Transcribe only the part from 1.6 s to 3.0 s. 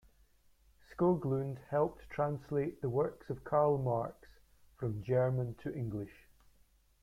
helped translate the